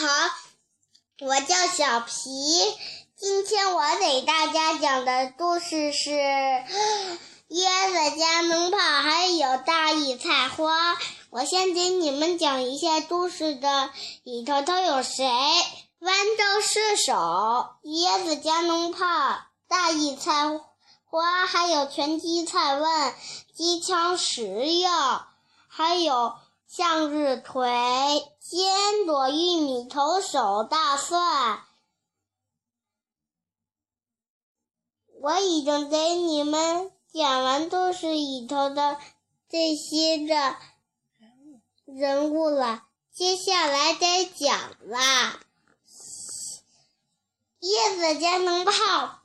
[0.00, 0.06] 好，
[1.26, 2.14] 我叫小皮。
[3.18, 6.62] 今天我给大家讲的故事是椰
[7.50, 10.96] 子加农炮，还有大益菜花。
[11.28, 13.90] 我先给你们讲一下故事的
[14.22, 15.22] 里头都有谁：
[16.00, 17.12] 豌豆射手、
[17.82, 19.06] 椰子加农炮、
[19.68, 20.48] 大益菜
[21.04, 23.14] 花，还有拳击菜问、
[23.54, 25.26] 机枪石药，
[25.68, 26.36] 还有
[26.72, 27.68] 向日葵、
[28.38, 31.64] 坚果、玉米、投手、大蒜。
[35.20, 39.00] 我已经给你们讲完故事里头的
[39.48, 40.56] 这些的
[41.86, 44.56] 人物了，接下来该讲
[44.86, 45.40] 啦。
[47.58, 49.18] 叶子加农炮，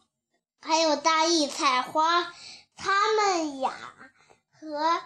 [0.62, 2.34] 还有大益菜花，
[2.76, 3.72] 他们呀
[4.60, 5.02] 和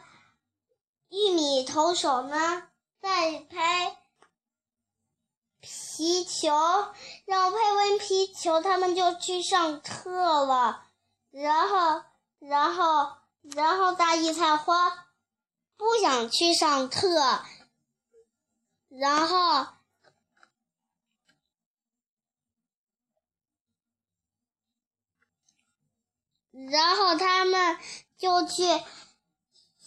[1.09, 2.69] 玉米投手呢
[3.01, 3.97] 在拍
[5.59, 6.49] 皮球，
[7.25, 10.85] 然后拍完皮球，他们就去上课了。
[11.31, 12.03] 然后，
[12.39, 15.07] 然后，然后大益菜花
[15.77, 17.43] 不想去上课，
[18.87, 19.67] 然后，
[26.51, 27.77] 然后他们
[28.17, 28.63] 就去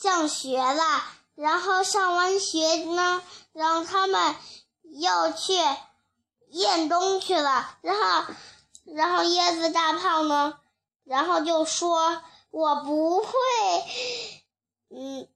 [0.03, 1.05] 上学了。
[1.35, 3.23] 然后上完学呢，
[3.53, 4.35] 然后他们
[4.83, 5.55] 又去
[6.51, 7.79] 验东去了。
[7.81, 8.35] 然后，
[8.85, 10.59] 然后椰子大炮呢？
[11.05, 13.33] 然后就说：“我不会，
[14.91, 15.27] 嗯，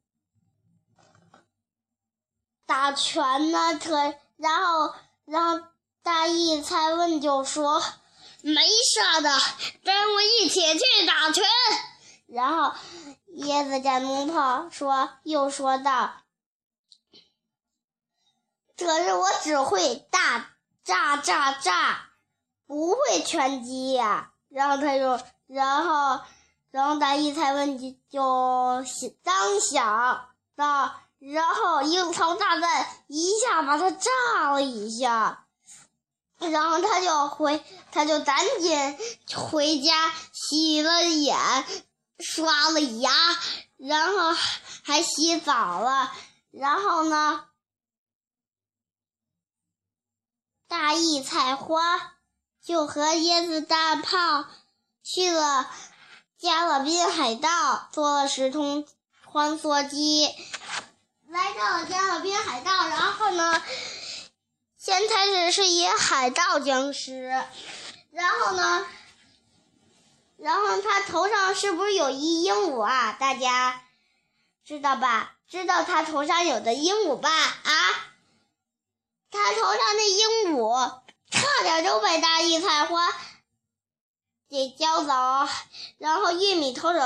[2.66, 5.66] 打拳呢。”可然后，然后
[6.02, 7.82] 大义才问就说
[8.42, 9.30] ：“没事的，
[9.82, 11.42] 跟我一起去打拳。”
[12.26, 12.72] 然后
[13.34, 16.12] 椰子加农炮说又说道
[18.76, 20.50] ：“可是我只会大
[20.84, 22.10] 炸炸炸，
[22.66, 25.18] 不会拳击呀。”然后他就。
[25.48, 26.22] 然后，
[26.72, 28.84] 然后大一才问就就
[29.22, 35.46] 当想到，然后樱桃炸弹一下把他炸了一下，
[36.38, 37.62] 然后他就回，
[37.92, 38.98] 他就赶紧
[39.36, 41.38] 回家洗了眼，
[42.18, 43.12] 刷了牙，
[43.76, 44.34] 然后
[44.82, 46.12] 还洗澡了。
[46.50, 47.44] 然后呢，
[50.68, 52.14] 大益菜花
[52.62, 54.46] 就和椰子大炮。
[55.08, 55.70] 去了
[56.36, 58.84] 加勒比海盗，坐了时空
[59.22, 60.28] 穿梭机，
[61.28, 62.88] 来到了加勒比海盗。
[62.88, 63.62] 然后呢，
[64.76, 67.40] 先开始是一海盗僵尸，
[68.10, 68.84] 然后呢，
[70.36, 73.16] 然后他头上是不是有一鹦鹉啊？
[73.18, 73.82] 大家
[74.64, 75.34] 知道吧？
[75.48, 77.30] 知道他头上有的鹦鹉吧？
[77.30, 77.72] 啊，
[79.30, 83.08] 他头上那鹦鹉差点就被大益菜花。
[84.48, 85.12] 给叼走，
[85.98, 86.98] 然后玉米投手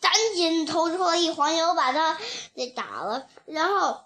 [0.00, 2.18] 赶紧投出了一黄油，把他
[2.56, 3.28] 给打了。
[3.46, 4.00] 然后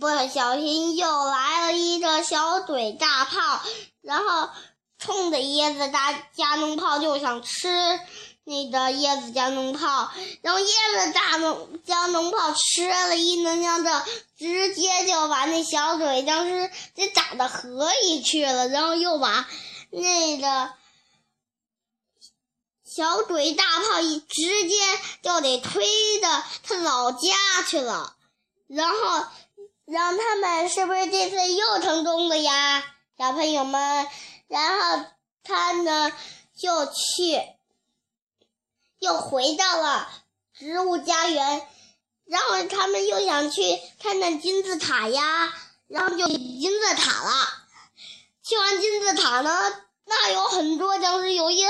[0.00, 3.60] 不小心又来了一个小嘴大炮，
[4.02, 4.50] 然后
[4.98, 7.68] 冲着椰子大加农炮就想吃
[8.44, 10.10] 那个椰子加农炮，
[10.42, 14.04] 然后椰子大农加农炮吃了一能量的，
[14.38, 19.48] 直接就把那小嘴僵尸给打到河里去了，然后又把
[19.90, 20.70] 那个。
[22.90, 24.74] 小鬼大炮一直接
[25.22, 25.86] 就得推
[26.20, 27.28] 到他老家
[27.68, 28.16] 去了，
[28.66, 29.24] 然后，
[29.84, 32.82] 然后他们是不是这次又成功了呀，
[33.16, 34.08] 小朋友们？
[34.48, 35.04] 然后
[35.44, 36.12] 他呢
[36.56, 37.40] 就去，
[38.98, 40.08] 又回到了
[40.58, 41.68] 植物家园，
[42.24, 43.62] 然后他们又想去
[44.02, 45.54] 看看金字塔呀，
[45.86, 47.48] 然后就金字塔了。
[48.42, 51.64] 去完金字塔呢，那有很多僵尸，有一。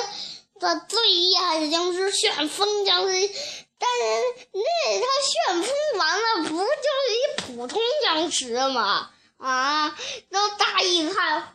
[0.60, 3.31] 个最厉害的僵尸旋风僵尸，
[3.78, 9.09] 但是那他旋风完了不就是一普通僵尸吗？
[9.37, 9.97] 啊，
[10.31, 11.54] 然后大一看，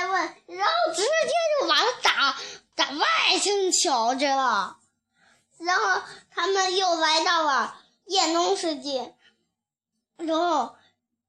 [0.00, 1.08] 才问，然后直接
[1.60, 2.36] 就把他打
[2.74, 4.78] 打外星球去了。
[5.58, 7.76] 然后他们又来到了
[8.06, 9.14] 夜冬世界，
[10.16, 10.74] 然后，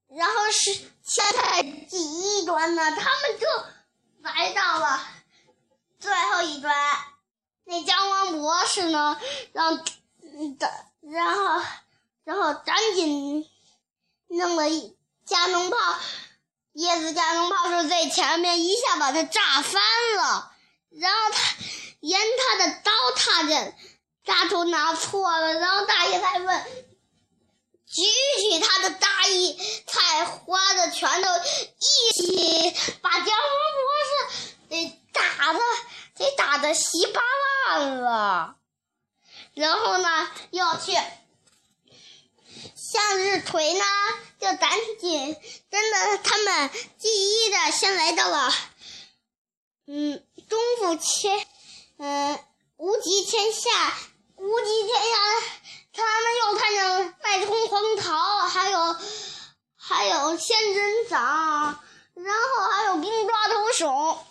[0.07, 0.73] 然后是
[1.03, 3.47] 现在第一关呢，他们就
[4.21, 5.07] 来到了。
[5.99, 6.73] 最后一关，
[7.65, 9.19] 那姜王博士呢？
[9.53, 9.77] 让
[10.57, 11.61] 的，然后，
[12.23, 13.47] 然后赶紧
[14.27, 15.77] 弄了一加农炮，
[16.73, 19.81] 叶子加农炮是最前面，一下把他炸翻
[20.15, 20.51] 了。
[20.89, 21.55] 然后他
[21.99, 23.73] 沿他的刀踏着，
[24.25, 25.53] 大头拿错了。
[25.55, 26.65] 然后大爷才问，
[27.85, 28.01] 举
[28.41, 32.71] 起他的大衣，菜花的拳头一起
[33.01, 33.33] 把江河
[33.75, 35.59] 博士给打的，
[36.15, 37.21] 给打的稀巴
[37.67, 38.55] 烂了。
[39.53, 40.93] 然后呢，要去。
[42.91, 43.85] 向日葵呢，
[44.37, 45.37] 就赶紧
[45.71, 48.53] 真的，他们第一的先来到了，
[49.87, 51.47] 嗯，中府千，
[51.99, 52.37] 嗯，
[52.75, 53.69] 无极天下，
[54.35, 55.17] 无极天下，
[55.93, 58.97] 他们又看见麦冲黄桃，还有
[59.77, 61.81] 还有仙人掌，
[62.15, 64.25] 然后还有冰抓头手。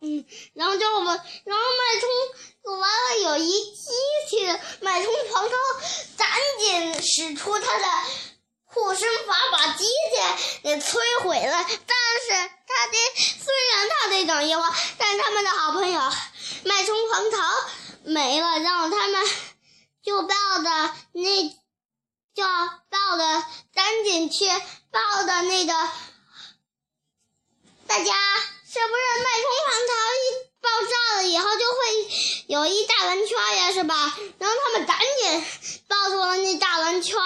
[0.00, 3.90] 嗯，然后就我们，然后脉冲完了，有一机
[4.28, 4.46] 器
[4.82, 5.54] 脉冲黄涛
[7.06, 7.84] 使出他的
[8.64, 11.64] 护身法，把机器给摧毁了。
[11.64, 14.62] 但是他的虽然他得等一会，
[14.98, 16.00] 但他们的好朋友
[16.64, 17.38] 脉冲黄桃
[18.04, 19.24] 没了，然后他们
[20.02, 21.48] 就抱着那，
[22.34, 22.44] 就
[22.90, 24.46] 抱着赶紧去
[24.90, 25.72] 抱的那个
[27.86, 28.12] 大家。
[28.68, 30.22] 是不是脉冲黄桃一
[30.60, 31.76] 爆炸了以后就会
[32.46, 33.94] 有一大蓝圈呀，是吧？
[34.38, 35.44] 然后他们赶紧
[35.88, 37.16] 抱住了那大蓝圈，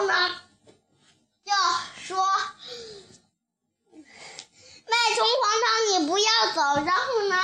[0.00, 0.30] 然后呢，
[1.44, 1.52] 就
[2.02, 2.16] 说
[3.92, 6.24] ：“脉冲黄桃，你不要
[6.54, 7.36] 走。”然后呢，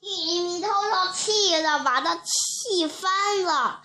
[0.00, 0.06] 玉
[0.42, 3.82] 米偷偷气的把他气翻了，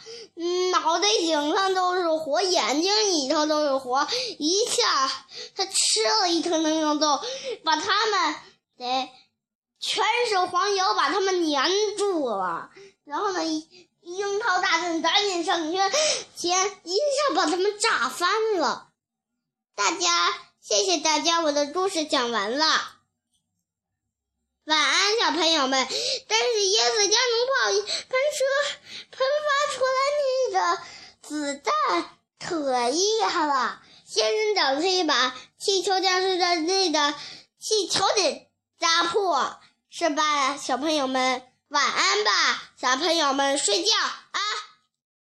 [0.74, 4.06] 脑袋顶上都是火，眼睛里头都是火，
[4.38, 5.08] 一下
[5.56, 7.22] 他吃了一颗能量豆，
[7.64, 8.36] 把他们
[8.78, 9.10] 得
[9.80, 12.70] 全是黄油，把他们粘住了。
[13.06, 13.40] 然后呢，
[14.04, 15.78] 樱桃大战赶紧上去，
[16.36, 18.90] 先一下把他们炸翻了。
[19.76, 22.66] 大家，谢谢大家，我的故事讲完了。
[24.66, 25.88] 晚安，小朋友们。
[26.28, 27.54] 但是椰子加农炮
[28.10, 28.46] 喷射
[29.12, 30.84] 喷发出来那个
[31.22, 32.10] 子弹
[32.40, 37.14] 可厉害了，仙人掌可以把气球僵尸的那个
[37.60, 39.60] 气球给扎破，
[39.90, 40.58] 是吧？
[40.58, 41.42] 小朋友们，
[41.74, 43.90] 晚安吧，小朋友们睡觉。